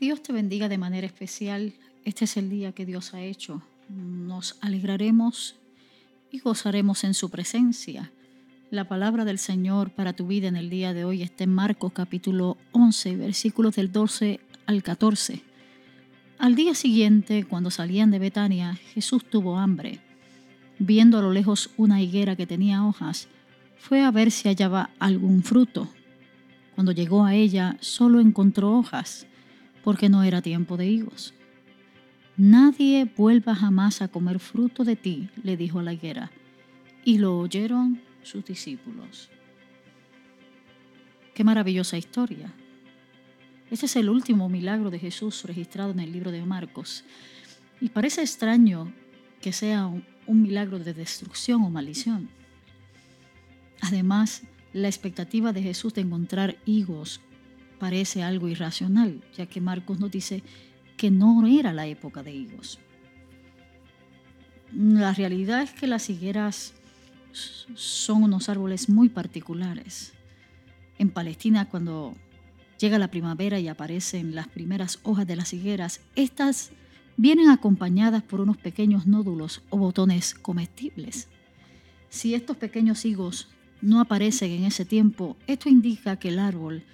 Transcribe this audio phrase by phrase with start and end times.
[0.00, 1.74] Dios te bendiga de manera especial.
[2.06, 3.60] Este es el día que Dios ha hecho.
[3.90, 5.56] Nos alegraremos
[6.32, 8.10] y gozaremos en su presencia.
[8.70, 11.92] La palabra del Señor para tu vida en el día de hoy está en Marcos
[11.92, 15.42] capítulo 11, versículos del 12 al 14.
[16.38, 20.00] Al día siguiente, cuando salían de Betania, Jesús tuvo hambre.
[20.78, 23.28] Viendo a lo lejos una higuera que tenía hojas,
[23.76, 25.90] fue a ver si hallaba algún fruto.
[26.74, 29.26] Cuando llegó a ella, solo encontró hojas
[29.82, 31.34] porque no era tiempo de higos.
[32.36, 36.30] Nadie vuelva jamás a comer fruto de ti, le dijo la higuera.
[37.04, 39.30] Y lo oyeron sus discípulos.
[41.34, 42.52] Qué maravillosa historia.
[43.70, 47.04] Este es el último milagro de Jesús registrado en el libro de Marcos.
[47.80, 48.92] Y parece extraño
[49.40, 52.28] que sea un, milagro de destrucción o maldición.
[53.80, 57.20] Además, la expectativa de Jesús de encontrar higos
[57.80, 60.44] parece algo irracional, ya que Marcos nos dice
[60.96, 62.78] que no era la época de higos.
[64.72, 66.74] La realidad es que las higueras
[67.32, 70.12] son unos árboles muy particulares.
[70.98, 72.14] En Palestina, cuando
[72.78, 76.70] llega la primavera y aparecen las primeras hojas de las higueras, estas
[77.16, 81.28] vienen acompañadas por unos pequeños nódulos o botones comestibles.
[82.10, 83.48] Si estos pequeños higos
[83.80, 86.84] no aparecen en ese tiempo, esto indica que el árbol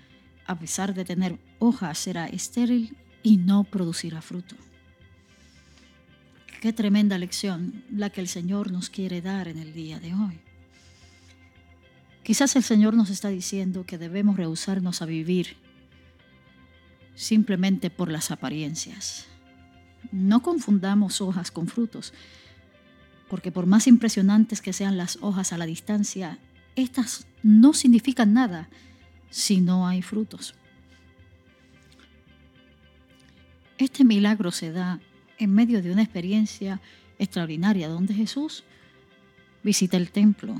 [0.46, 4.56] a pesar de tener hojas, será estéril y no producirá fruto.
[6.60, 10.38] Qué tremenda lección la que el Señor nos quiere dar en el día de hoy.
[12.22, 15.56] Quizás el Señor nos está diciendo que debemos rehusarnos a vivir
[17.14, 19.26] simplemente por las apariencias.
[20.12, 22.12] No confundamos hojas con frutos,
[23.28, 26.38] porque por más impresionantes que sean las hojas a la distancia,
[26.74, 28.68] estas no significan nada
[29.30, 30.54] si no hay frutos.
[33.78, 35.00] Este milagro se da
[35.38, 36.80] en medio de una experiencia
[37.18, 38.64] extraordinaria donde Jesús
[39.62, 40.54] visita el templo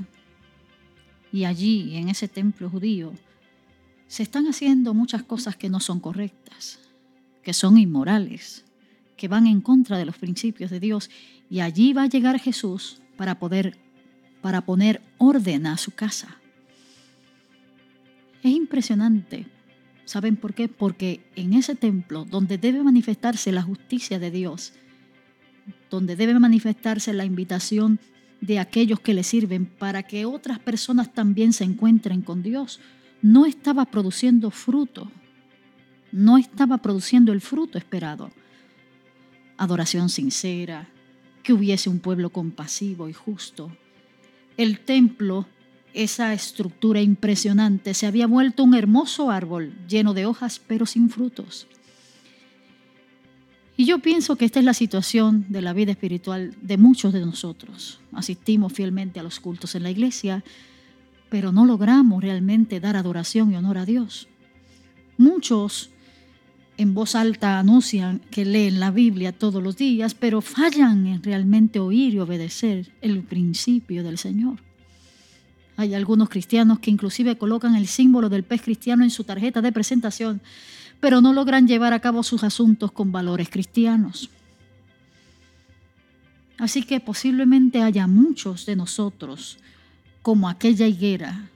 [1.31, 3.13] y allí, en ese templo judío,
[4.07, 6.79] se están haciendo muchas cosas que no son correctas,
[7.43, 8.65] que son inmorales,
[9.17, 11.09] que van en contra de los principios de Dios
[11.49, 13.77] y allí va a llegar Jesús para poder
[14.41, 16.39] para poner orden a su casa.
[18.47, 19.45] Es impresionante.
[20.05, 20.69] ¿Saben por qué?
[20.69, 24.71] Porque en ese templo donde debe manifestarse la justicia de Dios,
[25.89, 27.99] donde debe manifestarse la invitación
[28.39, 32.79] de aquellos que le sirven para que otras personas también se encuentren con Dios,
[33.21, 35.11] no estaba produciendo fruto,
[36.13, 38.31] no estaba produciendo el fruto esperado.
[39.57, 40.87] Adoración sincera,
[41.43, 43.75] que hubiese un pueblo compasivo y justo.
[44.55, 45.47] El templo
[45.93, 51.67] esa estructura impresionante se había vuelto un hermoso árbol lleno de hojas pero sin frutos.
[53.79, 57.21] Y yo pienso que esta es la situación de la vida espiritual de muchos de
[57.21, 57.99] nosotros.
[58.11, 60.43] Asistimos fielmente a los cultos en la iglesia,
[61.29, 64.27] pero no logramos realmente dar adoración y honor a Dios.
[65.17, 65.91] Muchos
[66.77, 71.79] en voz alta anuncian que leen la Biblia todos los días, pero fallan en realmente
[71.79, 74.66] oír y obedecer el principio del Señor.
[75.77, 79.71] Hay algunos cristianos que inclusive colocan el símbolo del pez cristiano en su tarjeta de
[79.71, 80.41] presentación,
[80.99, 84.31] pero no logran llevar a cabo sus asuntos con valores cristianos.
[86.57, 89.59] Así que posiblemente haya muchos de nosotros,
[90.23, 91.47] como aquella higuera,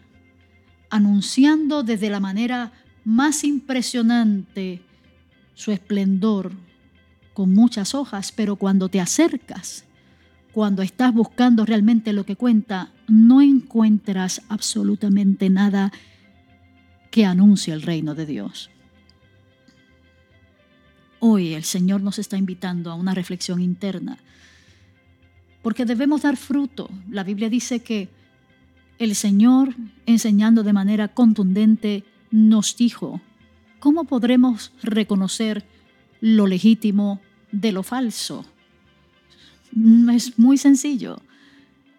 [0.92, 2.72] anunciando desde la manera
[3.04, 4.84] más impresionante
[5.56, 6.52] su esplendor,
[7.34, 9.86] con muchas hojas, pero cuando te acercas,
[10.52, 15.92] cuando estás buscando realmente lo que cuenta, no encuentras absolutamente nada
[17.10, 18.70] que anuncie el reino de Dios.
[21.20, 24.18] Hoy el Señor nos está invitando a una reflexión interna,
[25.62, 26.90] porque debemos dar fruto.
[27.10, 28.10] La Biblia dice que
[28.98, 29.76] el Señor,
[30.06, 33.22] enseñando de manera contundente, nos dijo,
[33.80, 35.64] ¿cómo podremos reconocer
[36.22, 37.22] lo legítimo
[37.52, 38.46] de lo falso?
[40.14, 41.22] Es muy sencillo.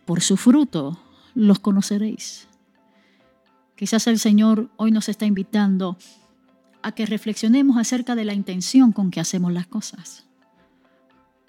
[0.05, 0.99] Por su fruto
[1.35, 2.49] los conoceréis.
[3.77, 5.97] Quizás el Señor hoy nos está invitando
[6.83, 10.27] a que reflexionemos acerca de la intención con que hacemos las cosas.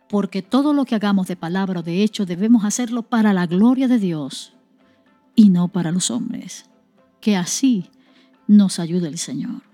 [0.09, 3.87] Porque todo lo que hagamos de palabra o de hecho debemos hacerlo para la gloria
[3.87, 4.53] de Dios
[5.35, 6.65] y no para los hombres.
[7.19, 7.89] Que así
[8.47, 9.72] nos ayude el Señor.